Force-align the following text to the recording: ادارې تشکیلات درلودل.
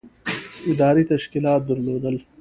ادارې 0.71 1.03
تشکیلات 1.11 1.61
درلودل. 1.69 2.15